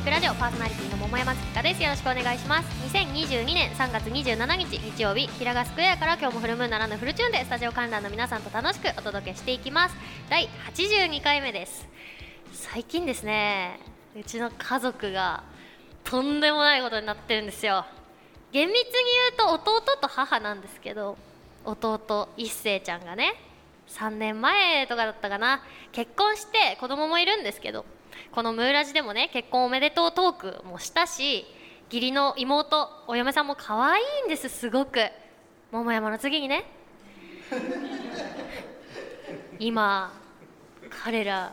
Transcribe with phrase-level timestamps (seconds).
[0.00, 1.82] ックラジオパーソナリティの桃山月香です。
[1.82, 2.68] よろしくお願いします。
[2.96, 9.94] 2022年3月27日日曜日平賀スクエアから今日もフルムーンならぬフルチューンでスタジオ観覧の皆さんと楽しくお届けしていきます。
[10.30, 11.86] 第82回目です。
[12.54, 13.78] 最近ですね
[14.18, 15.44] うちの家族が
[16.04, 17.84] とんでもないことになってるんですよ。
[18.52, 18.84] 厳密に
[19.36, 21.18] 言うと弟と母なんですけど
[21.66, 23.34] 弟一星ちゃんがね
[23.88, 25.62] 3年前とかだったかな。
[25.92, 27.84] 結婚して子供もいるんですけど
[28.32, 31.44] このムーラジでもね結婚おめでとうトークもしたし
[31.90, 35.00] 義理の妹お嫁さんも可愛いんですすごく。
[35.72, 36.64] 桃山の次にね。
[39.58, 40.12] 今
[41.04, 41.52] 彼ら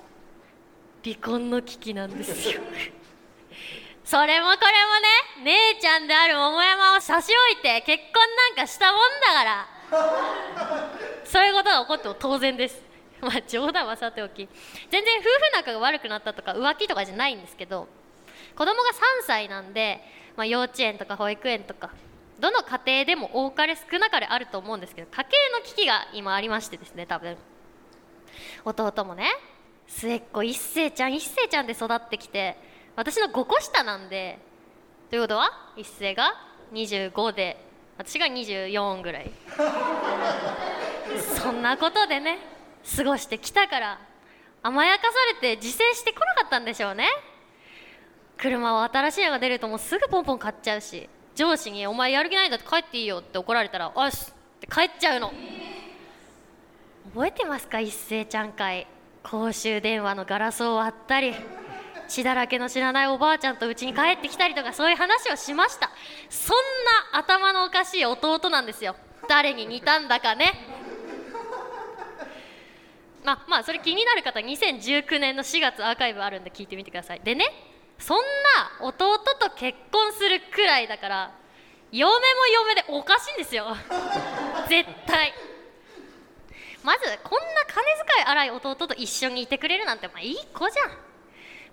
[1.03, 2.61] 離婚の危機なんですよ。
[4.05, 4.57] それもこれ
[5.43, 8.23] もね姉ちゃんである桃山を差し置いて結婚
[8.55, 9.67] なんかしたもんだから。
[11.23, 12.86] そういうことが起こっても当然です。
[13.21, 14.47] まあ冗談はさておき。
[14.89, 17.87] 全然夫婦仲が悪くなったとか浮気とかじゃないんですけど
[18.55, 18.93] 子供が3
[19.25, 20.01] 歳なんで、
[20.35, 21.91] まあ、幼稚園とか保育園とか
[22.39, 27.37] どの家庭でも多かれ少なかれあると思うんですけど家計の危機が今ありましてですね多分。
[28.63, 29.31] 弟もね
[29.87, 32.57] 末っ子一星ちゃん一星ちゃんで育ってきて
[32.95, 34.37] 私の5個下なんで
[35.09, 36.33] ということは一星が
[36.73, 37.63] 25で
[37.97, 39.31] 私が24ぐらい。
[41.41, 42.56] そんなことでね。
[42.95, 43.99] 過ごしてきたから
[44.63, 45.09] 甘やかさ
[45.41, 47.07] れて自制してこなかったんでしょうね。
[48.37, 55.33] 車は新しいのが出るともうすぐポンポン買っちゃうし上司に「お前やる気ないんだって帰っていいよ」って怒られたら「おし!」って帰っちゃうの。
[57.13, 57.79] 覚えてますか？
[57.79, 58.85] 一斉ちゃん会。
[59.23, 61.35] 公衆電話のガラスを割ったり
[62.07, 65.89] 血だらけの知らないおばあちゃんと家に帰ってきたりとかそういう話をしました。
[66.29, 66.57] そん
[67.13, 68.95] な頭のおかしい弟なんですよ。
[69.27, 70.53] 誰に似たんだかね。
[73.27, 77.19] まあまあそれ気になる方2019年の4月アーカイブあるんで聞いてみてください。
[77.19, 77.43] でね
[77.99, 78.17] そん
[78.79, 81.31] な弟と結婚するくらいだから
[81.91, 82.17] 嫁も
[82.71, 83.75] 嫁でおかしいんですよ。
[84.69, 85.33] 絶対。
[86.83, 87.83] まずこんな金
[88.15, 90.97] 遣い荒い弟と一緒にいてくれるなんてまあいい子じゃん。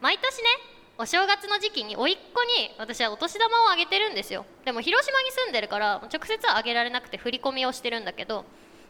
[0.00, 0.48] 毎年ね
[0.98, 4.44] お正月の時期に甥っ子に私はお年玉をあげてるんですよ。
[4.64, 8.44] でも広島に住んでるから直接はあげられなくて振り込みをしてるんだけど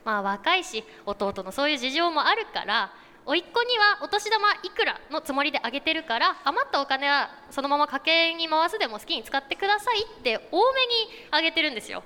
[0.04, 2.92] まあ若いし弟のそういう事情もあるから
[3.26, 10.92] 甥っ子にはお年玉いくらのつもりであげてるから余ったお金はそのまま家計に回すでも好きに使ってくださいって多めに
[11.30, 12.02] あげてるんですよ。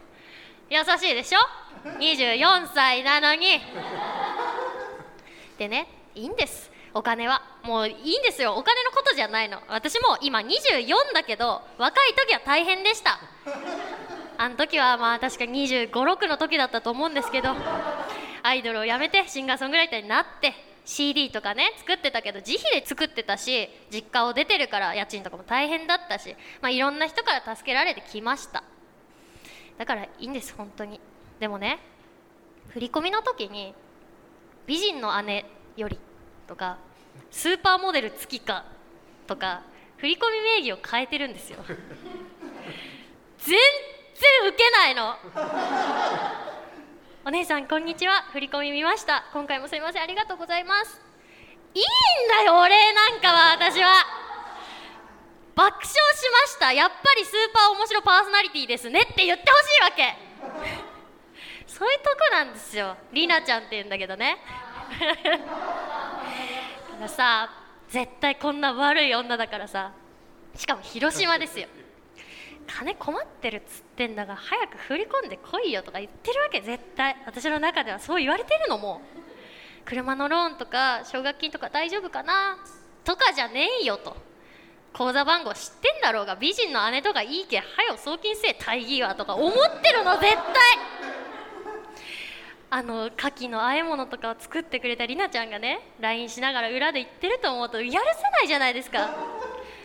[0.71, 1.39] 優しいでしょ
[1.99, 3.61] ？24歳なのに。
[5.59, 6.71] でねいいんです。
[6.95, 8.55] お金はもういいんですよ。
[8.55, 9.61] お金のことじゃないの。
[9.69, 13.19] 私も今24だけど若い時は大変でした。
[14.41, 17.49] あの時はまあ確か2 5 6の時だったと思うんですけど
[18.45, 20.55] アイドルをやめてシンガーソングライターになって
[20.85, 28.63] CD とかね作ってたけど自費で作ってたし実家を出てるから家賃とかも大変だったし、まあ、いろんな人から助けられてきました。
[29.77, 31.01] だからいいんです本当に。
[31.41, 31.81] でもね
[32.69, 33.75] 振り込みの時に
[34.67, 35.47] 「美人の姉
[35.77, 35.99] より」
[36.47, 36.79] とか
[37.31, 38.65] 「スーパーモデル月か」
[39.27, 39.63] とか
[39.97, 41.59] 振り込み名義を変えてるんですよ。
[43.39, 43.59] 全
[44.19, 45.17] 然ウケないの。
[47.25, 48.23] お姉さんこんにちは。
[48.33, 49.25] 振り込み見ました。
[49.33, 51.01] 今回もすみませんありがとうございます。
[51.75, 51.85] いいん
[52.29, 53.93] だよお礼なんかは私は。
[55.55, 56.73] 爆笑しました。
[56.73, 60.17] やっぱりスーパー面白パーソナリティですねって言ってほしいわけ。
[61.67, 62.97] そういうとこなんですよ。
[63.13, 64.39] りなちゃんって言うんだけどね。
[64.99, 65.43] だか
[67.01, 67.51] らさ
[67.89, 69.93] 絶対こんな悪い女だからさ。
[70.57, 71.69] しかも広島ですよ。
[72.69, 77.17] 金困ってるっつってんだが早く振り込んでこいよとか言ってるわけ絶対。
[77.27, 79.01] 私の中ではそう言われてるのも。
[79.85, 82.59] 車のローンとか奨学金とか大丈夫かな
[83.05, 84.17] とかじゃねえよと。
[84.93, 89.53] 口座番号知ってんだろうが美人の姉とかいいけはよ送金せえ大義はとか思っ
[89.83, 90.43] てるの絶対。
[92.71, 99.09] あの牡蠣の和え物とかを作ってくれたりなちゃんがね LINE しながら裏で言ってると思うとやるせないじゃないですか。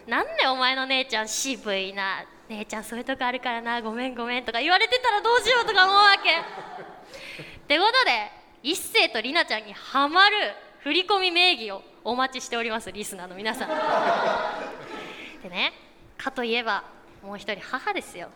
[0.06, 2.26] なんでお前の姉ちゃん渋いな。
[2.54, 6.32] 姉ちゃんそういうとこあるからなごめんごめんとか言われてたらどうしようとか思うわけ。
[6.38, 10.36] ってことで一星とりなちゃんにハマる
[10.80, 13.70] 振り込み名義をお待ちしておりますリスナーの皆さん。
[15.44, 15.74] でね
[16.18, 16.84] かといえば
[17.22, 18.30] もう一人母ですよ。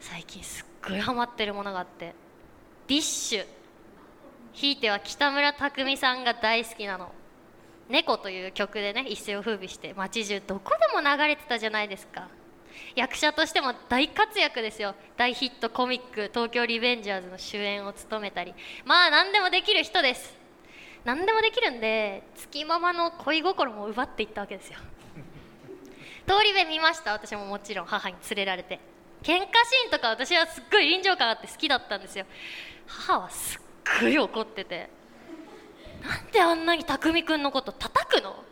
[0.00, 2.14] 最近すっごいハマってるものがあって
[2.86, 3.46] ディッシュ。
[4.52, 7.12] ひいては北村匠海さんが大好きなの
[7.88, 12.28] 「猫」という曲でね一世を風靡して街中どこでも流れてたじゃないですか。
[12.94, 14.94] 役者としても大活躍ですよ。
[15.16, 18.54] 大ヒットコミック「東京リベンジャーズ」の主演を務めたり。
[18.84, 20.34] まあ何でもできる人です。
[21.04, 24.78] 何でもできるんで月ママの恋心も奪っていったわけですよ。
[26.26, 27.12] 通り部見ました？
[27.12, 28.78] 私ももちろん母に連れられて。
[29.22, 32.26] 喧嘩シーンとか私はすっごい臨場感あって好きだったんですよ。
[32.86, 33.60] 母はすっ
[34.02, 34.88] ごい怒ってて。
[36.02, 38.44] なんであんなに匠くんのこと叩くの？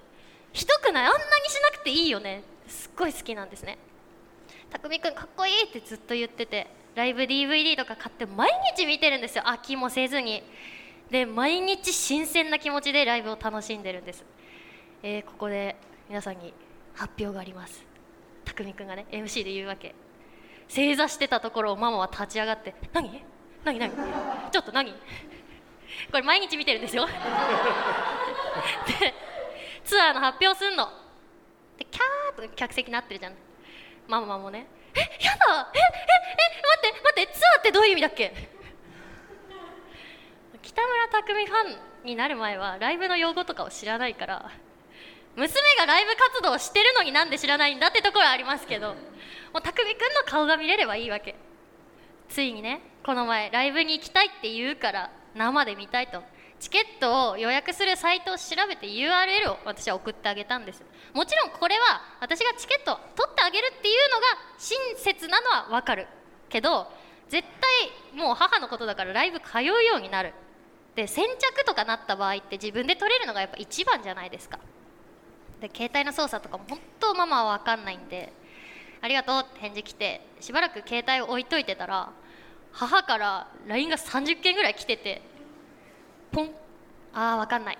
[0.52, 1.04] ひどくない？
[1.06, 2.42] あんなにしなくていいよね。
[2.68, 3.76] すっごい好きなんですね
[4.72, 9.44] 匠くんかっこいいってずっと言っててライブ DVD とか買って毎日見てるんですよ。
[9.46, 10.42] 飽きもせずに。
[11.10, 14.24] で毎日新鮮な気持ちでライブを楽しんでるんです、
[15.02, 15.76] えーここで
[16.08, 16.54] 皆さんに
[16.94, 17.84] 発表があります。
[18.44, 19.94] 匠くんがね MC で言うわけ。
[20.68, 23.22] 正座してたところをママは立ち上がって「何？
[23.64, 23.78] 何？
[23.78, 23.90] 何？
[24.50, 24.90] ちょっと何?」
[26.10, 27.06] これ毎日見てるんですよ。
[27.06, 27.12] で
[29.84, 30.88] ツアーの発表すんの。
[31.76, 33.34] でキャーと客席なってるじゃん。
[34.06, 35.70] ママもね「えやだ。
[35.74, 38.32] えええ待って待ってツアーってどういう意味だっけ?」
[40.62, 41.62] 北村匠海ファ
[42.02, 44.50] ンになる前はライブの用語とかを知らないから
[45.34, 48.94] 娘がライブ活動をしてるのになんで知らないんだってところはありますけど
[49.52, 51.34] もう匠くんの顔が見れればいいわけ。
[52.28, 56.22] ついにねこの前ライブに行きたいって言うから生で見たいと。
[56.62, 60.80] チケットを予約するサイトを調べて URL を私は送ってあげたんです
[61.12, 64.26] もちろんこれは私がチケットを取ってあげるっていうのが
[64.58, 66.06] 親切なのはわかる。
[66.48, 66.86] けど
[67.28, 67.42] 絶
[68.12, 70.34] 対もう母のことだからライブ通うようになる。
[70.94, 74.60] で先着とかなった場合って自分で取れるのがやっぱ一番じゃないですか。
[75.60, 78.32] で携帯の操作とかも本当ママは分かんないんで
[79.00, 82.10] ありがとうって返事来てしばらく携帯を置いといてたら
[82.70, 85.22] 母から LINE が30件ぐらい来てて
[86.32, 86.50] ポン。
[87.14, 87.78] あー分かんない。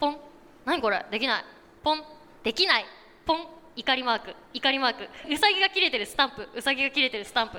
[0.00, 0.16] ポン。
[0.64, 1.04] 何これ？
[1.10, 1.44] できない。
[1.82, 2.02] ポン。
[2.42, 2.86] できない。
[3.26, 3.46] ポン。
[3.76, 4.34] 怒りマーク。
[4.54, 5.08] 怒りマーク。
[5.30, 6.48] うさぎが切れてるスタンプ。
[6.54, 7.58] うさぎが切れてるスタンプ。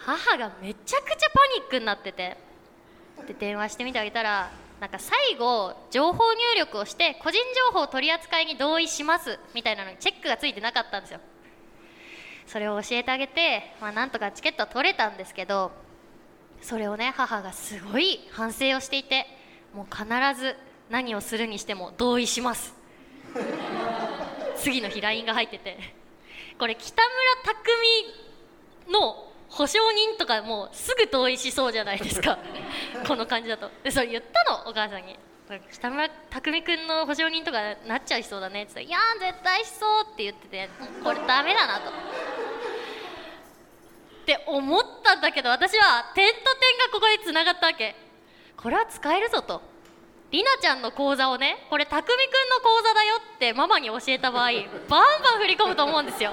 [0.00, 2.36] 母がめちゃくちゃパニックになってて。
[3.26, 4.50] で電話してみてあげたら
[4.80, 7.40] なんか最後情報入力をして個人
[7.72, 9.38] 情報取り扱いに同意します。
[9.54, 11.20] みたいなのにチェックがついてなかったんですよ。
[12.46, 15.72] それを教えてあげて、まあ、なんとかチケットは取れたんですけど
[16.60, 19.26] それをね母がすごい反省をしていて
[19.74, 20.06] もう必
[20.38, 20.56] ず
[20.90, 22.74] 何をするにしても同意します。
[24.56, 25.98] 次の日 LINE が入ってて。
[26.58, 27.02] これ北
[27.44, 27.72] 村匠
[28.86, 32.38] 海の保証人とかもうすぐ同意しそうじゃないですか。
[33.06, 33.70] この感じだと。
[33.84, 35.16] でそれ言ったのお母さんに。
[35.72, 38.64] 北村匠海君の保証人とかなっちゃいそうだね。
[38.64, 40.68] って言ったら「いや絶対しそう」って言ってて
[41.02, 41.92] これダメだなと。
[44.28, 47.96] って思ったんだけど私は点と点がここでつながったわけ。
[48.58, 49.62] これは使えるぞと。
[50.30, 56.32] りなちゃんの口座をねこれ匠くみくんの口座だよってママに教えた場合バンバン振り込むと思うんですよ。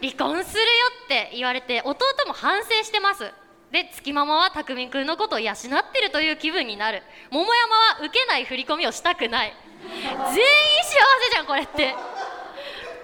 [0.00, 0.68] 離婚するよ
[1.04, 3.32] って言われて弟も反省してます。
[3.70, 5.56] で月ママは匠くんのことを養っ
[5.92, 7.04] てるという気分になる。
[7.30, 9.54] 桃山は受けない振り込みをしたくない。
[9.84, 11.94] 全員幸せじゃんこれって。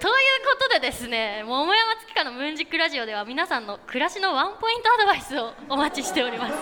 [0.01, 0.13] という
[0.49, 6.55] ことでですね桃山月花のムーンジックラジオでは皆さんの暮らしのワンポイントアドバイスをお待ちしております。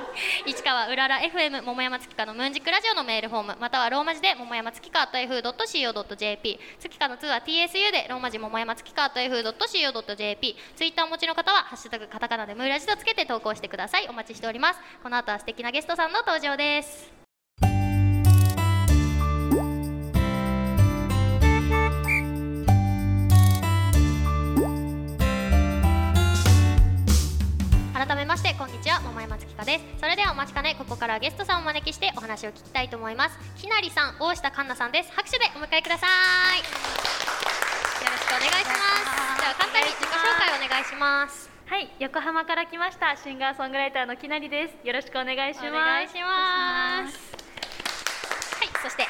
[0.48, 14.08] 市川うらら FM 桃山月花のムーンジックラジオのメールフォームまたはローマ字で桃山月花 .f.co.jp 月花の2は TSU でローマ字桃山月花 .f.co.jp ツイッターお持ちの方は「ハッシュタグカタカナでムーラジ」とつけて投稿してください。
[14.08, 14.80] お待ちしております。
[15.02, 17.25] この後は素敵なゲストさんの登場です。
[27.96, 29.84] 改めましてこんにちは桃山月花です。
[29.98, 33.38] それではお待ちかねここからはゲストさんをお招きしてお話を聞きたいと思います。
[33.56, 35.10] きなりさん大下環奈さんです。
[35.16, 36.06] 拍手でお迎えくださ
[36.52, 36.58] い。
[36.60, 36.64] よ
[38.12, 38.76] ろしくお願いしま
[39.32, 39.40] す。
[39.40, 41.48] では簡単に自己紹介お願いします。
[41.64, 44.86] はい、横浜から来ましたシンガーソングライターのきなりです。
[44.86, 45.68] よろしくお願いします。
[45.68, 47.16] お願いします。
[48.60, 49.06] はいそして。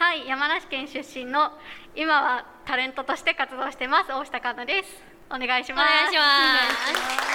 [0.00, 1.52] はい、山梨県出身の
[1.94, 4.90] 今はタレントとして活動してます大下環奈です。
[5.30, 5.86] お願いします。
[5.86, 7.33] お願いします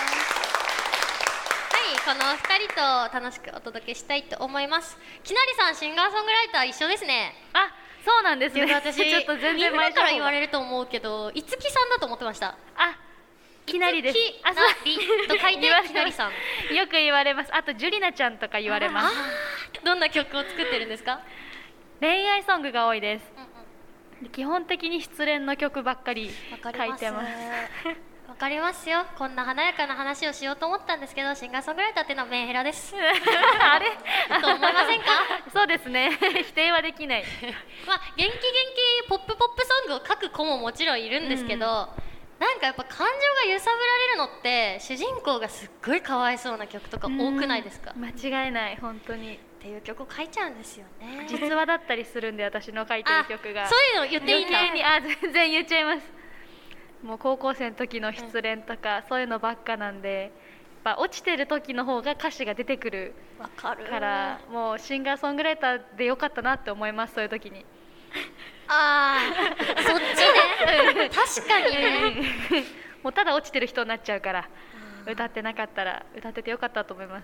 [2.09, 4.97] この二人と楽しくお届けしたいと思います。
[5.23, 7.35] きなりさん、シンガーソングライター一緒ですね。
[7.53, 7.69] あ、
[8.03, 8.65] そうなんですね。
[8.73, 10.39] 私、ちょっと全然みんなから言わる。
[10.39, 12.57] れると思うけど、いつきさんだと思ってました。
[12.75, 12.97] あ、
[13.67, 14.41] きなりですき。
[14.43, 14.97] あ、なり
[15.27, 16.31] と書いてきなりさん。
[16.73, 17.53] よく言われます。
[17.55, 19.15] あとジュリナちゃんとか言われます。
[19.83, 21.21] どんな曲を作ってるんですか？
[22.01, 23.31] 恋愛ソングが多いです。
[23.37, 23.49] うんうん
[24.33, 26.69] 基本的に失恋の曲ばっかり書。
[26.85, 28.08] いてます。
[28.39, 29.03] わかりますよ。
[29.17, 32.95] こんな華やかな話をしようと思ったんですけど、シンガーソングライターっていうのはメンヘラです。
[32.95, 33.91] あれ？
[34.41, 35.05] と思いませんか？
[35.51, 36.17] そうですね。
[36.47, 37.25] 否定はできない。
[37.85, 38.31] まあ元気元
[39.03, 41.65] 気ポップポップソングを書く子ももちろんいるんですけど、
[42.39, 48.07] なんかやっぱ感情が揺さぶられるのって主人公がすっごいかわいそうな曲とか多くないですか、間
[48.45, 49.35] 違いない本当に。
[49.35, 51.25] っていう曲を書いちゃうんですよね。
[51.27, 53.67] 実話だったりするんで私の書いてる曲が。
[53.67, 54.59] そういうの言っていいんだ。
[54.95, 56.18] あ全然言っちゃいます
[57.03, 60.31] もう高校生の時の失恋とか、そういうのばっかなんで
[60.85, 67.65] やっぱ落ちてる時の方が歌詞が出てくるわからもうシンガーソングライターでよかったなって思いますそういう時に。
[68.67, 69.21] ああ
[69.81, 71.09] そっちね。
[71.09, 72.65] 確かにね。
[73.03, 74.49] もうただ落ちてる人になっちゃうから
[75.07, 77.23] 歌ってなかったら歌っててよかったと思います。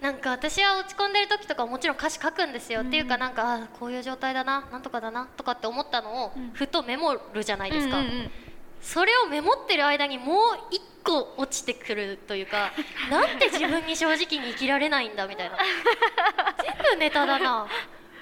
[0.00, 2.86] なんか私は落ち込んでる時とかもちろん歌詞書くんですよ、うん。
[2.86, 6.50] っていうかなんかこういう状態だななんとかだなとかって思ったのをうん。
[6.52, 8.47] ふとメモるじゃないですか、うんうんうん
[8.80, 10.38] それをメモってる間にもう
[10.70, 12.72] 一個落ちてくるというか
[13.10, 15.56] なんで自分に正直に生きられないんだみたいな。
[16.62, 17.66] 全部ネタだな。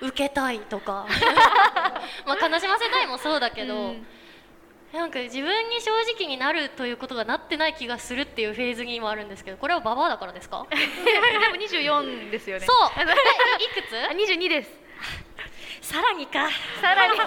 [0.01, 1.07] 受けたいとか。
[2.27, 4.07] まあ悲しませたいもそうだけど、うん。
[4.93, 10.67] なんか自分に正直になるということがなってない気がするっていうフェーズに今あるんですけどこれはババアだからですか？
[10.71, 10.77] で
[11.49, 12.67] も24ですよね。
[12.67, 12.91] そう。
[12.99, 13.05] えい
[13.69, 14.71] くあつ22です
[15.87, 16.49] さらにか。
[16.81, 17.25] さらに ちな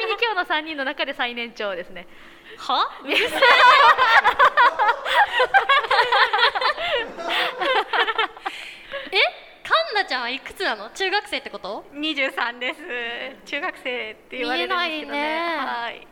[0.00, 2.06] みに今日の3人の中で最年長ですね。
[2.58, 2.90] は？
[3.06, 3.12] え。
[3.14, 3.16] え？
[9.66, 10.90] カンナちゃんはいくつなの？
[10.90, 12.80] 中学生ってこと？23です。
[13.50, 15.18] 中学生って言われるんですけどね。
[15.18, 15.58] 見えないね。
[15.58, 16.06] はい。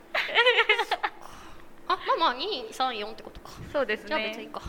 [1.86, 3.50] あまあまあ234ってことか。
[3.72, 4.62] そうですじゃあ別にいいねか。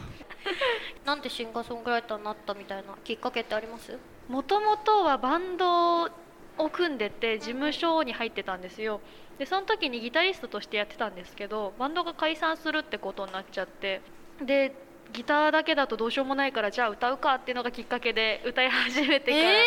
[1.06, 3.98] なんでシンガーソングライターになったみたいなきっかけってあります？
[4.30, 9.02] もともとはバンドを組んでて事務所に入ってたんですよ。
[9.38, 14.02] でその時にギタリストとしてやってたんですけどバンドが解散するってことになっちゃって。
[14.42, 14.74] で
[15.14, 19.62] ギターだけだとどうしようもないからじゃあ歌うかっていうのがきっかけで歌い始めてから、え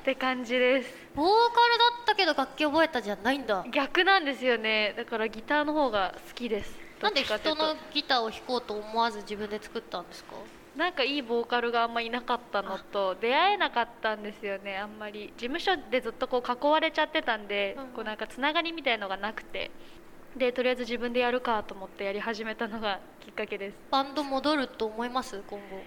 [0.00, 0.88] って感じです。
[1.14, 3.64] ー、ボーカルだったけど楽器覚えたじゃないんだ。
[3.70, 4.94] 逆なんですよね。
[4.96, 6.80] だからギターの方が好きです。
[7.02, 10.36] なんで人のギターを弾こうと思わず自分で作ったんですか？
[10.76, 15.32] なんかいいボーカルがあんまいなかったのと出会えなかったんですよねあんまり。
[15.36, 19.70] 事務所でずっとこう囲われちゃってたんで、うんこうなんかつながりみたいのがなくて。
[20.34, 23.76] でとりあえず自分でやるかと思ってやり始めたのがきっかけです。
[23.90, 25.42] バンド戻ると思います？
[25.46, 25.82] 今後。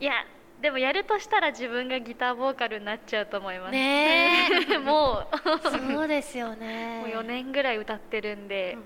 [0.00, 0.12] いや
[0.60, 3.70] でもやるとしたら自分がギターボーカルになっちゃうと思います。
[3.70, 4.48] ね
[4.84, 5.68] もう。
[5.94, 7.02] そうですよね。
[7.06, 8.76] もう4年ぐらい歌ってるんで、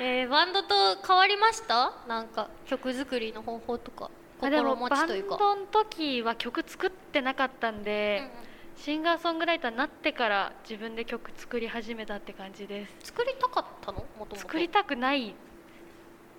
[0.00, 1.92] えーバンドと変わりました？
[2.08, 5.36] なんか曲作りの方法とか心持ちというか。
[5.36, 8.30] ドの時は曲作ってなかったんで、うんうん。
[8.76, 13.06] シンガーソングライターになってから自分で曲作り始めたって感じです。
[13.06, 13.98] 作りたかったの？
[13.98, 15.34] もともと作りたくない。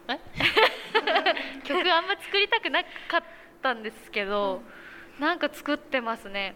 [0.07, 0.19] え？
[1.63, 3.23] 曲あんま作りたくなかっ
[3.61, 4.61] たんですけど、
[5.19, 6.55] なんか作ってますね。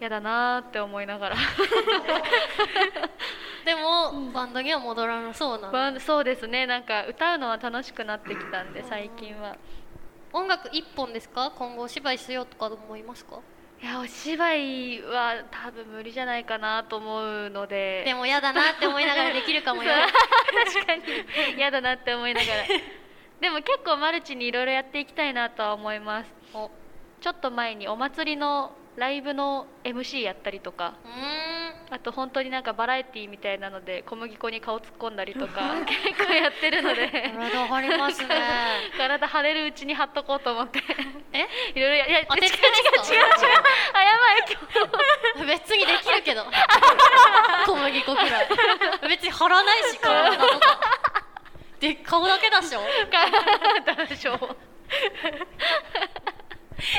[0.00, 1.36] やだなーって思いながら。
[3.64, 5.68] でも、バンドには戻らなそうな。
[5.68, 6.66] のバンそうですね。
[6.66, 9.56] なんか歌うのは楽しくなってきたんで最近は
[10.32, 11.52] 音楽一本ですか？
[11.56, 13.40] 今後お芝居しようとか思いますか？
[13.82, 18.02] いやお芝居は多分無理じゃないかなと思うので。
[18.04, 19.92] でも嫌だなって思いながらできるかもよ。
[20.74, 21.02] 確かに。
[21.56, 22.62] 嫌だなって思いながら。
[23.40, 26.30] でも結構マルチにいろいろやっていきたいなとは思います。
[27.20, 30.94] ちょっと前にお祭りのライブの MC やったりとか
[31.90, 37.08] あと本当になんかバラエティーみたいなので小麦粉に顔突っ込んだりとか結構やってるので。
[37.10, 38.28] 体張りますね。
[38.96, 40.80] 体張れるうちに張っとこうと思って。
[41.32, 41.48] え？
[41.74, 43.24] いろいろやいや違う違う違う違う
[43.94, 44.44] あやばい
[45.36, 46.46] 今日別にできるけど。
[47.66, 48.48] 小麦粉くらい。
[49.08, 50.80] 別に張らないし体とか
[51.80, 52.80] で顔だけだっしょ？
[53.84, 54.56] どうしよう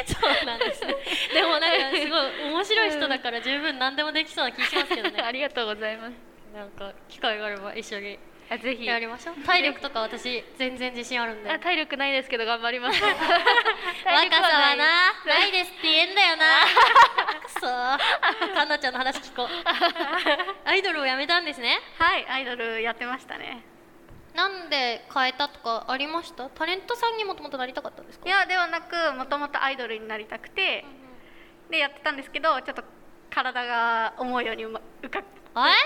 [0.05, 0.95] そうなんですね
[1.33, 5.21] でもなんかすごい面白い人だから十分何でもできそうな気しますけどね。
[5.21, 6.13] ありがとうございます。
[6.53, 8.17] なんか機会があれば一緒に
[8.50, 8.85] あぜひ。
[8.85, 9.35] やりましょう。
[9.45, 11.51] 体力とか私全然自信あるんで。
[11.51, 13.00] あ体力ないですけど頑張ります。
[13.05, 15.51] 若さはなない。
[15.51, 16.45] ですって言えんだよな。
[17.45, 17.59] くそ。
[18.55, 19.47] かんなちゃんの話聞こう。
[20.67, 21.79] アイドルをやめたんですね。
[22.00, 23.63] はいアイドルやってましたね。
[24.33, 26.50] なんで変えたとかありました？
[26.50, 28.25] タレントさんにもともとなりたかったんですか？
[28.27, 30.83] いやではなくもともとアイドルになりたくて
[31.69, 32.83] でやってたんですけどちょっと
[33.33, 35.19] 体が思うようにうまうか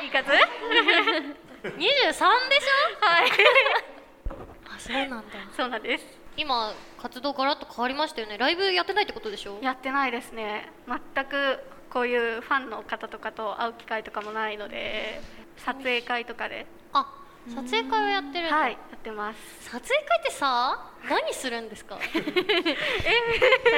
[0.03, 0.07] え？
[0.07, 0.29] いかず？
[1.63, 2.19] 23でしょ？
[2.19, 3.31] はい。
[4.75, 5.23] あそうなんだ。
[5.55, 6.05] そうなんです。
[6.35, 8.37] 今活動ガラッと変わりましたよね。
[8.37, 9.59] ライブやってないってことでしょ？
[9.61, 10.71] やってないですね。
[10.87, 15.21] 全くこういうファンの方とかと会う機会とかもないので
[15.57, 16.65] 撮影会とかで。
[16.93, 17.07] あ
[17.53, 19.69] 撮影会をやってるはいやってます。
[19.71, 21.97] 撮影会ってさ何するんですか？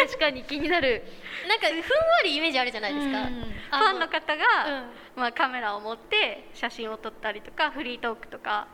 [0.09, 1.03] 確かに気になる。
[1.47, 1.83] なんかふんわ
[2.23, 3.25] りイメージあるじゃないですか、うん。
[3.41, 4.43] フあァンの方が、
[5.15, 8.67] まあ、カメラを持って写真を撮ったりとかフリートークとか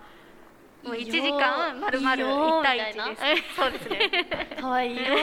[0.86, 3.06] もういい1よ時間まるまるいいよ1対みたいな。
[3.08, 4.10] 1ですそうですね。
[4.62, 5.02] 可愛いよ。
[5.10, 5.20] もっ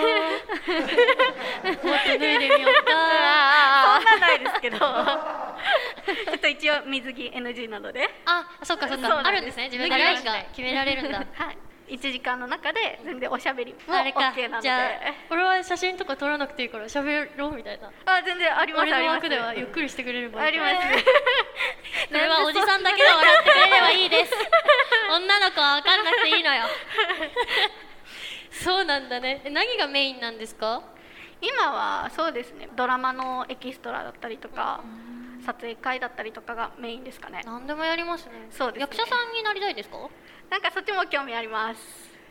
[1.73, 4.01] と脱いでみようか。
[4.03, 4.79] そんなないですけど。
[4.79, 8.11] ちょっと一応水着 NG なので。
[8.27, 9.23] あそっかそっか。
[9.25, 9.65] あるんですね。
[9.65, 11.19] 自分が決められるんだ。
[11.19, 11.59] はい。
[11.89, 14.63] 1時間の中で全然おしゃべりも OK なので。
[14.63, 14.91] じゃあ
[15.31, 17.91] 俺は写真とか撮らなくていいから喋ろうみたいな。
[18.07, 19.17] あ全然ありますあります。
[19.17, 20.75] 枠ではゆっくりしてくれれあります。
[22.11, 22.15] そ
[26.53, 26.67] なよ。
[28.51, 29.41] そうなんだね。
[29.45, 30.83] え何がメインなんですか？
[31.41, 32.69] 今はそうですね。
[32.77, 34.85] ドラマのエキストラだったりとか
[35.45, 37.43] 撮影会だったりとかがメインですかね。
[37.45, 38.33] 何でもやりますね。
[38.51, 38.81] そうですね。
[38.83, 39.97] 役者さんになりたいですか？
[40.51, 41.81] なんかそっちも興味あります。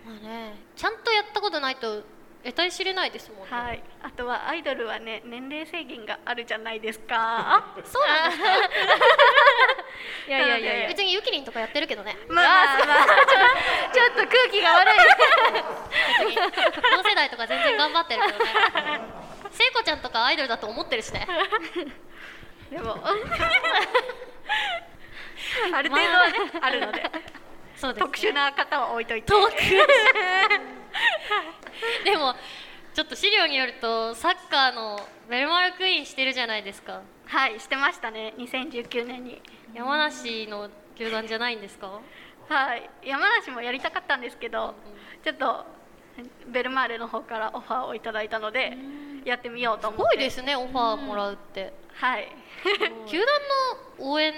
[0.05, 2.03] まあねちゃんとやったことないと
[2.43, 3.83] 得体知れないですもんね、はい。
[4.01, 7.73] あとはアイドルはね年齢制限があるじゃないですか。
[7.83, 8.49] そうなんですか？
[10.27, 10.87] いやいやいやいや。
[10.89, 12.17] 別にゆきりんとかやってるけどね。
[12.27, 12.51] まあま
[12.83, 13.05] あまあ。
[13.93, 14.95] ちょっと空気が悪い。
[16.95, 18.45] 同世代とか全然頑張ってるけどね。
[19.51, 21.27] 聖子ちゃんとかアイドルだと思ってるしね。
[22.69, 22.97] でも。
[25.73, 27.03] ある程度はね、あ、るので。
[27.75, 29.27] そうです、ね、特殊な方は置いといて。
[29.27, 29.87] 特殊。
[32.03, 32.35] でも
[32.93, 37.01] ちょっと資料によるとサッカーのベルマルクイーンしてるじゃないですか。
[37.25, 38.33] はいしてましたね。
[38.37, 39.41] 2019年に。
[39.73, 42.01] 山梨の球団じゃないんですか？
[42.49, 42.89] はい。
[43.05, 44.75] 山梨もやりたかったんですけど
[45.23, 45.65] ちょっと
[46.51, 48.77] ベルマーレの方からオファーをいただいたので
[49.23, 50.17] やってみようとすご思って。
[50.17, 51.71] いですねオファーもらうって。
[51.93, 52.27] はい。
[53.07, 53.27] 球団
[53.99, 54.33] の応援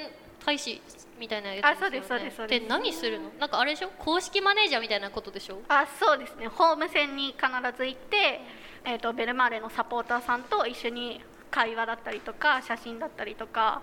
[0.45, 0.81] 大使
[1.19, 2.61] みたいなやつあそうですそうですそうです。
[2.61, 3.29] で何するの？
[3.39, 3.89] なんかあれでしょ？
[3.97, 5.59] 公式マネージャーみたいなことでしょ？
[5.69, 6.47] あそうですね。
[6.47, 7.45] ホーム戦に必
[7.77, 8.41] ず行って、
[8.85, 11.21] えー、とベルマーレのサポーターさんと一緒に
[11.51, 13.81] 会話だったりとか写真だったりとか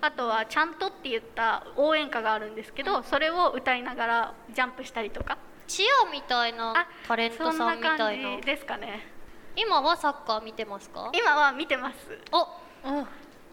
[0.00, 5.36] あとは「ちゃんと」って言った応援歌があるんですけど、それを歌いながらジャンプしたりとか。
[5.66, 8.40] チアみたいなあタレントさんみたいな。
[8.40, 9.06] ですかね。
[9.54, 11.10] 今はサッカー見てますか？
[11.12, 11.96] 今は見てます。
[12.32, 12.48] お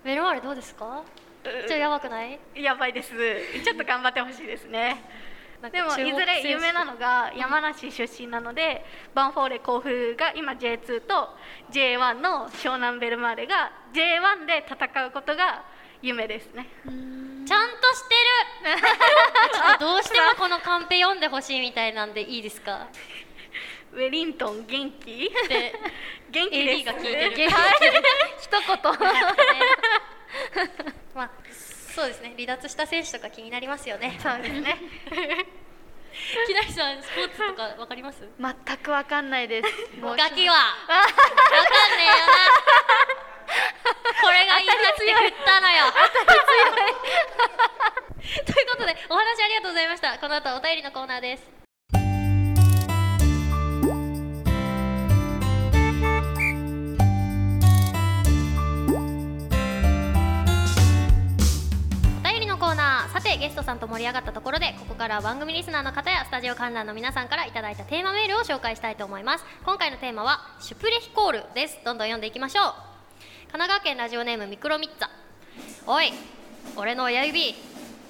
[0.02, 1.04] ベルマーレどうですか？
[1.46, 2.40] ちょっとやばくない？
[2.56, 3.12] やばいです。
[3.64, 4.98] ちょっと頑張ってほしいですね。
[5.72, 11.30] でもいずれ有名なのが山梨出身なので、バンフォーレ甲府が今 J2 と
[11.72, 15.64] J1 の湘南ベルマーレが J1 で戦うことが
[16.02, 16.68] 夢ですね。
[16.84, 18.16] ちゃんとして
[18.76, 18.78] る。
[19.54, 22.88] ちょっとどうしても このカンペ読んでほしいみたいなんでいいですか？
[23.94, 25.32] ウェリントン元気？
[25.48, 25.74] で
[26.30, 27.02] 元気です AD が聞い
[27.34, 27.50] てる。
[27.52, 27.74] はい。
[28.42, 28.68] 一言
[31.16, 31.32] まあ
[31.96, 32.34] そうですね。
[32.38, 34.20] 離脱した選手とか気になりますよね。
[34.22, 34.78] そうですね。
[36.48, 38.20] 木梨さんスポーツとかわかります？
[38.40, 39.70] 全くわかんないです。
[40.00, 40.56] もうガキは。
[40.56, 42.20] わかんねえよな。
[44.22, 45.86] これが言いたくて振ったのよ。
[48.46, 50.18] ということでお話ありがとうございました。
[50.18, 51.65] この後はお便りのコーナーです
[63.46, 69.46] ゲストさんと盛り上がったところでここからは番組リスナーの方やスタジオ観覧の皆さんからいただいたテーマメールを紹介したいと思います。
[69.64, 71.78] 今回のテーマはシュプレヒコールです。
[71.86, 72.66] どんどん読んでいきましょう。
[73.52, 75.10] 神奈川県ラジオネームミクロミッツァ。
[75.86, 76.12] おい
[76.76, 77.54] 俺の親指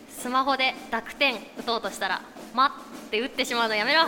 [0.09, 2.21] スマホで濁点打とうとしたら
[2.55, 4.03] 「待って打ってしまうのやめろ。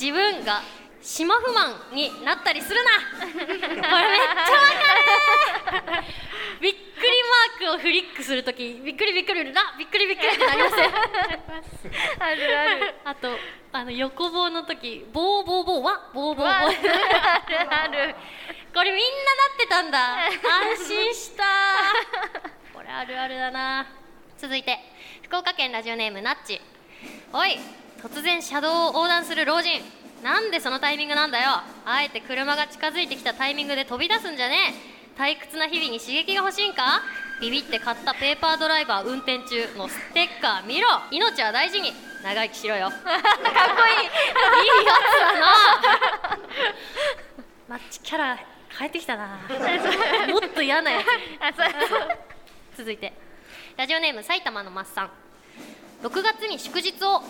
[0.00, 0.62] 自分が
[1.04, 2.90] シマフマンになったりするな。
[3.28, 4.56] これめっちゃ
[5.76, 6.04] わかる。
[6.62, 6.82] びっくり
[7.60, 9.74] マークをフリックするときびっくりびっくりな。
[9.78, 10.94] びっくりびっくりってなりません
[12.24, 12.94] あるある。
[13.04, 13.38] あと
[13.72, 16.10] あの横棒の時ボーボーボーわ。
[16.14, 18.14] ボーボーボーあるある。
[18.72, 20.24] これみんななってたんだ。
[20.24, 21.44] 安心した。
[22.72, 23.86] これあるあるだな。
[24.38, 24.78] 続いて
[25.24, 26.62] 福岡県ラジオネームナッチ。
[27.30, 27.60] おい
[28.02, 29.84] 突然車道を横断する老人
[30.24, 31.50] なんでそのタイミングなんだよ。
[31.84, 34.72] あえて車が近づいてきたタイミングで飛び出すんじゃね
[35.18, 35.20] え。
[35.20, 37.02] 退屈な日々に刺激が欲しいんか？
[37.42, 40.88] ビビって買ったペーパードライバー運転中のステッカー見ろ。
[41.10, 41.92] 命は大事に。
[42.22, 42.88] 長生きしろよ。
[42.88, 43.12] かっこい
[44.00, 44.80] い。
[44.80, 46.38] いいやつだな。
[47.68, 48.38] マッチキャラ
[48.78, 49.26] 変えてきたな。
[50.32, 51.02] もっと嫌なや
[52.74, 52.78] つ。
[52.78, 53.12] 続いて。
[53.76, 55.10] ラジオネーム埼玉のマッサン。
[56.02, 57.22] 6月に祝日を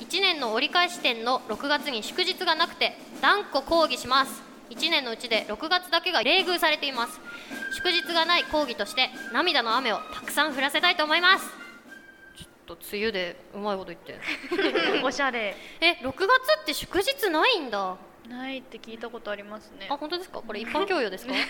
[0.00, 4.42] 1年の折り返し点の6月に祝日がなくて断固抗議します。
[4.70, 7.20] 1年のうちで6月だけが冷遇されています。
[7.72, 11.46] 祝日がない抗議として涙の雨をたくさん降らせたいと思います。
[12.36, 14.18] ちょっと梅雨でうまいこと言って。
[15.04, 15.54] おしゃれ。
[15.80, 16.26] え6月
[16.62, 17.96] って祝日ないんだ。
[18.28, 19.86] ないって聞いたことありますね。
[19.90, 20.40] あ本当ですか？
[20.40, 21.34] これ一般教養ですか？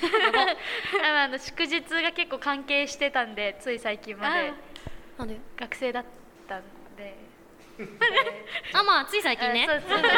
[1.05, 4.53] あの祝日が結構関係してたんでつい最近まで。
[5.19, 5.39] なんで？
[5.57, 6.05] 学生だっ
[6.49, 6.63] たん
[6.97, 7.17] で
[8.73, 9.67] あまあつい最近ね。
[9.67, 10.11] そうそうそう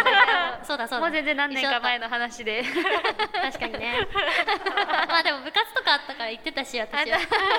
[0.66, 1.00] そうだそうだ。
[1.00, 2.62] もう全然何年か前のの話で。
[2.62, 4.06] 確かにね。
[5.08, 7.18] まあでも部活とかあったから行ってたし私は。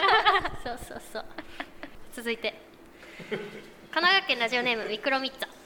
[0.64, 1.26] そうそうそう。
[2.14, 2.62] 続いて。
[3.30, 3.40] 神
[3.92, 5.58] 奈川県ラジオネームミクロミッツァ。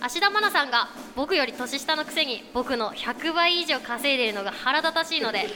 [0.00, 5.46] 芦田愛菜さんが僕より年下のくせに僕の100倍以上稼いでいるのが腹立たしいので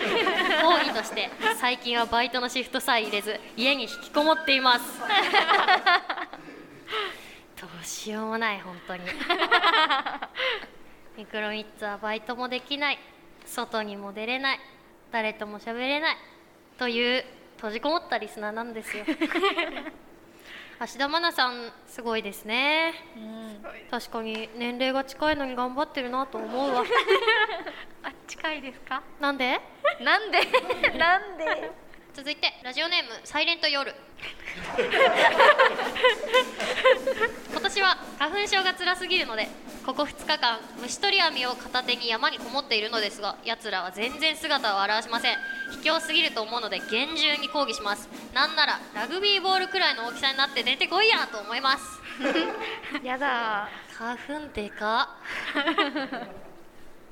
[0.63, 4.85] 抗議として最近はバイトのシフトさえ入れず家に引きこもっています。
[5.01, 5.05] ど
[7.81, 9.03] うしようもない本当に。
[11.17, 12.99] ミクロミッツはバイトもできない。
[13.45, 14.61] 外にも出れない。
[15.11, 16.17] 誰とも喋れない。
[16.79, 17.25] という
[17.57, 19.05] 閉じこもったリスナーなんですよ。
[20.79, 22.95] 芦田愛菜さんすごいですね。
[23.91, 26.85] 確かに年齢が近いのに頑張ってるなと思うわ。
[28.03, 29.03] あ近いですか？
[29.21, 29.61] なんで？
[30.01, 30.41] なんで？
[30.97, 31.71] なんで？
[32.15, 33.95] 続いてラジオネームサイレント夜。
[37.53, 39.49] 今年は花粉症が辛すぎるので
[39.87, 45.37] ここ2日間虫取り網を片手に山にこもっているのですが奴らは全然姿を現しません。
[45.83, 48.09] 卑怯すぎると思うので厳重に抗議します。
[48.35, 52.01] なんならラグビーボールくらいの大きさになって出てこいやと思います。
[53.05, 55.17] やだ花粉でか。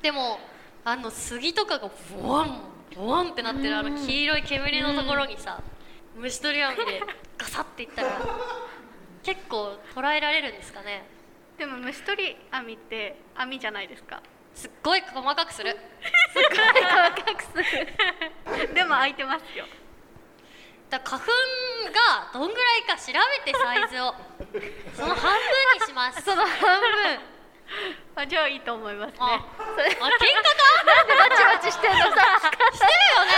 [0.02, 0.40] でも
[0.84, 1.88] あの杉とかが
[2.20, 5.60] ボワンボワンってなってるあの黄色い煙のところにさ
[6.16, 7.02] 虫取り網で
[7.36, 8.20] ガサッていったら
[9.22, 11.04] 結構捉えられるんですかね。
[11.58, 14.22] でも虫取り網って網じゃないですか。
[14.54, 15.76] すっごい細かくする。
[18.74, 19.66] でも開いてますよ。
[20.90, 21.26] だ花粉
[21.92, 23.12] がどんぐらいか調
[23.44, 24.14] べてサイズを。
[24.96, 25.38] その半分
[25.80, 26.22] にします。
[26.22, 27.20] その半分。
[28.16, 29.18] あじゃあいいと思いますね。
[29.20, 29.24] あ
[29.76, 30.08] 喧嘩か？
[31.18, 33.30] バチバチしてんのさしてるよね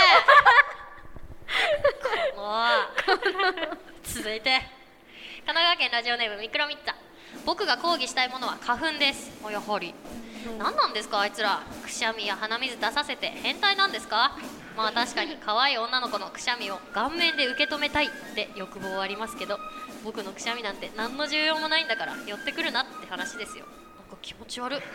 [2.37, 3.19] もう
[4.03, 4.59] 続いて
[5.45, 6.93] 神奈川県ラジオネームミクロミッツァ。
[7.45, 9.31] 僕が抗議したいものは花粉です。
[9.43, 9.93] おやはり。
[10.59, 11.61] 何なんですかあいつら。
[11.83, 14.37] くしゃみや鼻水出させて変態なんですか。
[14.75, 19.57] まあ確かに可愛い女の子のくしゃみを顔面で受け止めたいって欲望はありますけど
[20.03, 23.65] 僕のくしゃみなんて何の重要もないんだから寄ってくるなって話ですよ。
[23.65, 24.79] なんか気持ち悪っ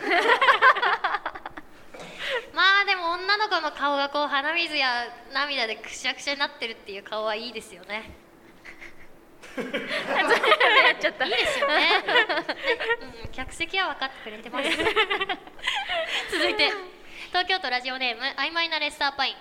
[2.53, 8.26] まあでも女の子の顔がこう鼻水や涙でくしゃくしゃになってるっていう顔はいいですよね
[9.61, 11.25] やっちゃった。
[11.25, 11.75] いいですよね。
[11.75, 11.81] ね、
[13.25, 14.69] うん、客席は分かってくれてます。
[16.31, 16.71] 続いて。
[17.29, 19.35] 東京都ラジオネーム曖昧なレッサーパイン。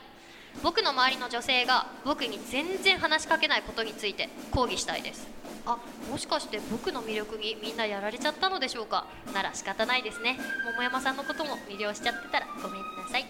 [0.63, 5.29] 僕の周りの女性が僕に全然話しかけないことについて抗議したいです。
[5.67, 5.77] あ
[6.11, 9.05] もしかして僕の魅力にみんなやられちゃったのでしょうか。
[9.35, 10.39] なら仕方ないですね。
[10.65, 13.27] 桃山さんのことも魅了しちゃってたらごめんなさい。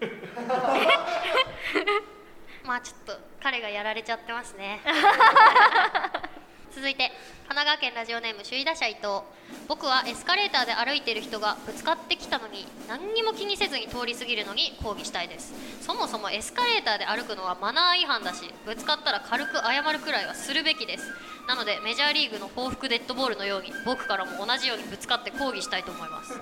[2.64, 4.80] まあちょっと彼がやられちゃってますね。
[6.74, 7.12] 続いて
[7.46, 9.20] 神奈川県ラジオネーム首位打者伊藤。
[9.68, 15.52] 僕はエスカレーターで歩いている人がぶつかってきたのに何にも気にせずに通り過ぎるのに抗議したいです。
[15.82, 21.12] そもそもエスカレーターで歩くのはマナー違反だしぶつかったら軽く謝るくらいはするべきです。
[21.46, 26.40] なのでメジャーリーグの報復デッドボールのように僕からも同じようにぶつかって抗議したいと思います。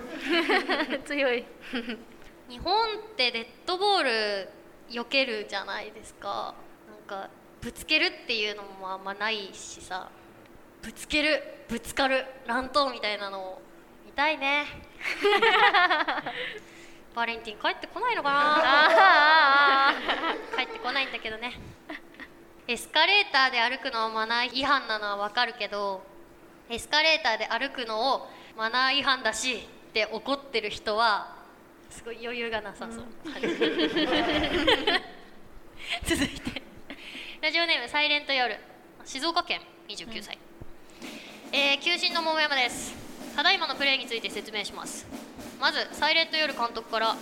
[1.03, 1.43] 強い。
[2.47, 4.49] 日本ってデッドボール
[4.89, 6.55] 避けるじゃないですか
[7.03, 7.29] か
[7.61, 10.09] ぶつけるっていうのもあんまないしさ。
[10.81, 13.61] ぶつけるぶつかる乱闘みたいなのを
[14.05, 14.65] 見たいね。
[17.15, 19.89] バレンティン帰ってこないのかな？
[19.89, 19.93] あ
[20.57, 21.53] 帰ってこないんだけどね。
[22.67, 26.01] エスカレーターで歩くのはマナー違反なのはわかるけど
[26.69, 31.35] エスカレーターで歩くのをマナー違反だしって怒ってる人は
[31.89, 33.05] すごい余裕がなさそう、
[36.03, 36.52] 続いて
[37.43, 38.55] ラジオネームサイレント夜。
[39.03, 40.37] 静岡県29歳、
[41.51, 42.95] えー、球審の桃山です。
[43.35, 45.05] ただいまのプレーについて説明します。
[45.59, 47.17] まずサイレント夜監督から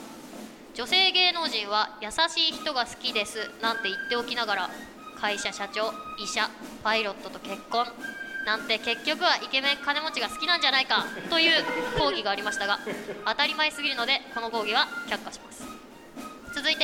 [0.76, 4.70] 女性芸能人は優しい人が好きですなんて言っておきながら
[5.20, 5.92] 会社社長
[6.24, 6.48] 医者
[6.84, 7.88] パイロットと結婚
[8.46, 11.64] なんて結局はイケメン金持ちが好きなんじゃないかという
[11.98, 12.78] 抗議がありましたが
[13.26, 15.66] 当たり前すぎるのでこの抗議は却下します。
[16.54, 16.84] 続いて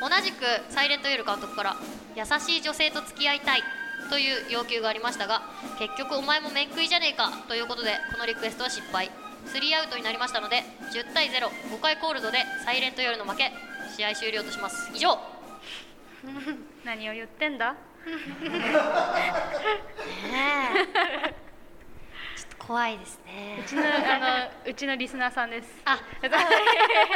[0.00, 1.76] 同じくサイレント・ユール監督から
[2.16, 3.62] 優しい女性と付き合いたい
[4.10, 5.42] という要求がありましたが
[5.78, 9.10] 結局お前も面食いじゃねえかということでこのリクエストは失敗。
[9.46, 13.52] 3アウトになりましたので10対05回コールドでサイレント・ユールの負け
[13.96, 14.90] 試合終了とします。
[14.94, 15.18] 以上。
[16.84, 17.72] 何を言ってんだ？
[18.04, 18.16] ね
[21.34, 21.47] え。
[22.68, 23.62] 怖いですね。
[23.64, 23.88] うちのあ
[24.66, 25.68] のうちのリスナーさんです。
[25.86, 25.98] あ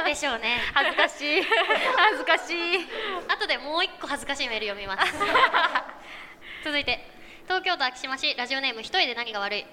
[0.07, 0.61] でしょうね。
[0.73, 1.43] 恥ずかしい。
[1.95, 2.89] 恥ずかしい。
[3.29, 5.13] 後でもう一個恥ずかしいメール読みます。
[6.65, 7.07] 続いて。
[7.45, 9.67] 東京都昭島市ラジオネーム一人で何が悪い。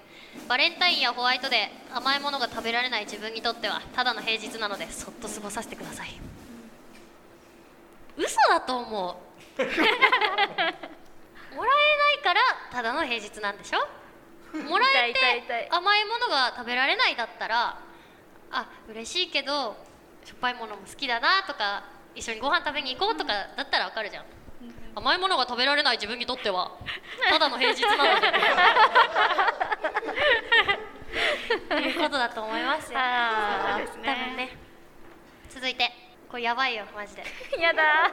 [0.49, 6.09] バレンタインやホワイトデー甘いものが食べられない自分にとってはただの平日なのでそっと過ごさせてください。
[8.17, 9.21] 嘘だと思
[9.57, 9.63] う。
[11.55, 13.87] もらえないからただの平日なんでしょ？
[14.53, 17.79] もらえて甘いものが食べられないだったら
[18.51, 19.77] あ嬉しいけど
[20.25, 21.83] しょっぱいものも好きだなとか
[22.15, 24.25] 一緒にご飯食べに行こうとかだったらわかるじゃん。
[24.95, 26.71] 甘いものが食べられない自分にとっては
[27.29, 28.27] ただの平日なので。
[31.49, 32.99] っていうことだと思いますよ。
[32.99, 34.57] あそうです多分ね。
[35.49, 35.91] 続いて
[36.29, 37.23] これやばいよマジで。
[37.23, 38.12] ー やだ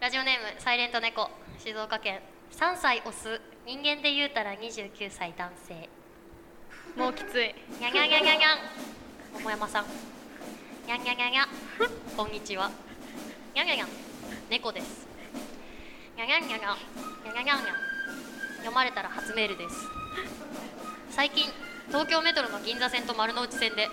[0.00, 2.20] ラジオネームサイレント猫静岡県
[2.52, 5.88] 3歳オス人間で言うたら29歳男性。
[6.96, 7.54] もうきつい。
[7.78, 8.58] にゃにゃにゃにゃにゃん
[9.34, 9.84] 桃山さん。
[10.86, 11.46] にゃんにゃにゃにゃ
[12.16, 12.70] こんにちは。
[13.54, 13.88] にゃにゃにゃん
[14.50, 15.06] 猫です。
[16.16, 17.56] にゃにゃにゃにゃにゃにゃにゃにゃ
[18.58, 19.76] 読まれたら初メールです。
[21.10, 21.44] 最近
[21.88, 23.88] 東京メトロの銀座線と丸の内線で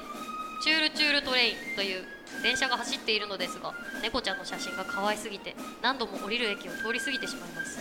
[0.63, 2.03] チュールチュールトレインという
[2.41, 7.79] 電車が走っているのですが猫ちゃんの写真が可愛すぎて何度も降りる駅を通り過ぎてしまいます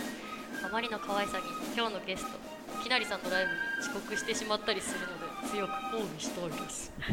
[0.65, 1.43] あまりの可愛さに
[1.77, 2.31] 今日のゲスト
[2.81, 6.91] きなりさんのライブに遅刻してしまったりするので強く抗議したいです。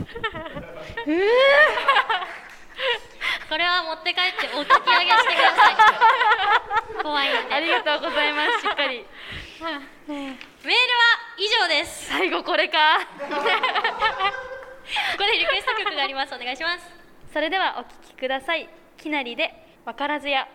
[3.49, 5.77] これは持って帰ってお焚き上げしてください。
[7.03, 7.55] 怖いんで。
[7.55, 9.07] ありがとうございますしっかり。
[9.61, 10.39] メールは
[11.37, 12.07] 以上です。
[12.07, 13.01] 最後これか。
[13.21, 13.37] ここ
[15.25, 16.35] でリクエスト曲があります。
[16.35, 16.91] お願いします。
[17.35, 18.67] それではお聴きください。
[18.97, 19.53] きなりで
[19.85, 20.49] わからずや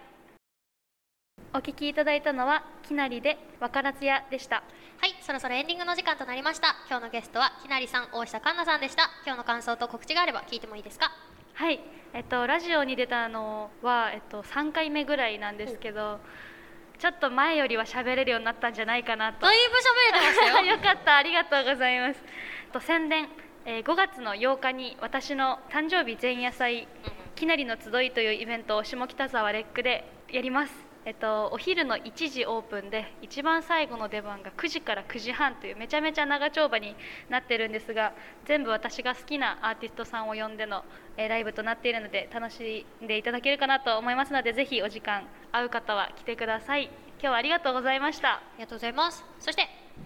[1.54, 4.64] お聴きいただいたのはきなりでわからずやでした。
[5.00, 6.76] はいそろそろエンディングの時間となりました。
[6.90, 9.10] 今日のゲストはきなりさん大下環奈さんでした。
[9.26, 11.12] 今日の感想と告知があれば聞いてもいいですか？
[11.54, 11.80] はい、
[12.14, 16.20] えっと、ラジオに出たのは、えっと、3回目ぐらいなんですけど
[17.00, 19.42] ちょっと前よりは喋れるようになったんじゃないかなと。
[19.48, 20.66] だいぶ喋れてましたよ。
[20.78, 21.16] よかった。
[21.18, 22.24] ありがとうございます。
[22.72, 23.28] と宣伝、
[23.66, 26.88] えー5月の8日に私の誕生日前夜祭
[27.36, 36.98] きなりの集いというイベントを下北沢レックでやりますえっと、お昼の1時オープンで一番最後の出番が9時から9時半というめちゃめちゃ長丁場に
[37.30, 38.12] なってるんですが
[38.46, 40.84] 全部私が好きなアーティストさんを呼んでの、
[41.16, 46.90] えーライブとなっているので楽しんでいただけるかなと思いますのでぜひお時間合う方は来てください。
[47.20, 48.34] 今日はありがとうございました。
[48.34, 49.24] ありがとうございます。
[49.40, 49.62] そして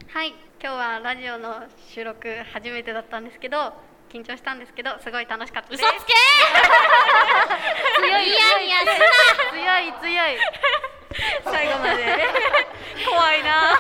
[0.08, 0.36] はい。
[0.62, 3.74] 今日はラジオの収録初めてだったんですけど
[4.12, 5.84] 緊張したんですけどすごい楽しかったです。
[5.84, 6.14] 嘘つけ！
[8.02, 8.28] 強い。
[8.30, 8.34] い。
[8.34, 8.78] やいや。
[8.80, 8.92] すな
[9.52, 10.38] 強い強い。
[11.46, 12.28] 最後まで。
[13.08, 13.80] 怖いな。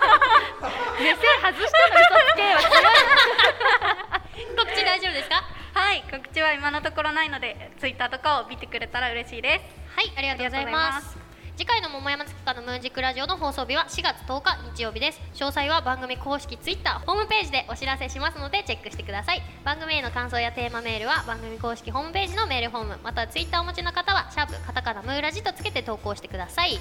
[1.00, 2.70] 目線外したの嘘つけは強
[4.42, 5.44] い告知大丈夫ですか？
[5.74, 6.04] はい。
[6.10, 9.66] 告知は今のところないのでツイッターとかを見てくれたら嬉しいです。
[9.96, 11.21] はい、ありがとうございます。
[11.62, 15.22] 次回の桃山月花のムーンジックラジオの放送日は4月10日日曜日です。
[15.36, 19.44] 詳細は番組公式ツイッター、ホームページでお知らせしますのでチェックしてください。
[19.64, 26.80] 番組への感想やテーマメールは番組公式ホームページのメールフォーム、またはツイッターをお持ちの方はシャープカタカナムーラジとつけて投稿してください。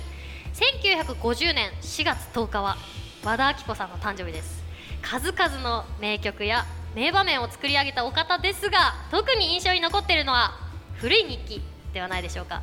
[0.54, 2.78] 1950年4月10日は
[3.22, 4.64] 和田アキ子さんの誕生日です。
[5.02, 6.64] 数々の名曲や
[6.94, 10.52] 名場面を作り上げたお方ですが、特に印象に残っているのは
[10.94, 11.62] 古い日記
[11.92, 12.62] ではないでしょうか。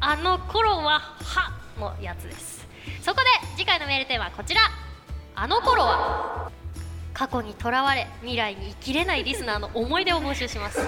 [0.00, 2.66] あの頃ははのやつです。
[3.02, 4.60] そこで次回のメールテーマはこちら。
[5.38, 6.50] あの頃は
[7.12, 10.80] 過去にとらわれ未来に生きれないリスナーの思い出を募集します。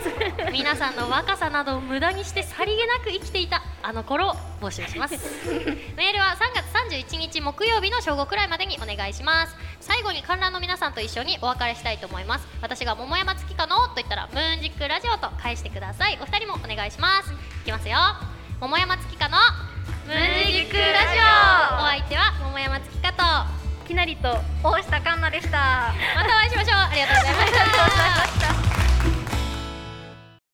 [0.50, 5.14] 皆さんの若さなどを無駄にしてさりげなく生きていたあの頃を募集します。
[5.96, 9.56] メールは3月31日木曜日の正午くらいまでにお願いします。
[9.80, 12.48] 最後に観覧の皆さんと一緒にお別れしたいと思います。
[12.62, 16.18] 私が桃山月花のと言ったらムーンジックラジオと返してください。
[16.20, 17.32] お二人もお願いします。
[17.32, 18.33] いきますよ。
[18.64, 19.36] 桃山月花の
[20.06, 21.84] ムーンジックラジオ。
[21.84, 25.92] お相手は桃山月花ときなりと大下環奈でした。
[26.16, 26.76] またお会いしましょう。
[26.78, 27.52] ありがとうございまし
[28.58, 28.63] た